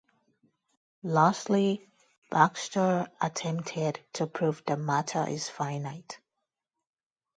[1.03, 1.87] Lastly
[2.31, 6.17] Baxter attempted to prove that matter is finite.